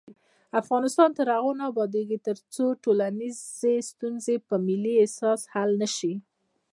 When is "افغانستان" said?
0.61-1.09